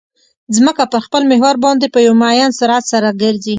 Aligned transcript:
ځمکه 0.55 0.83
په 0.93 0.97
خپل 1.05 1.21
محور 1.31 1.55
باندې 1.65 1.87
په 1.93 1.99
یو 2.05 2.13
معین 2.21 2.51
سرعت 2.59 2.83
سره 2.93 3.09
ګرځي 3.21 3.49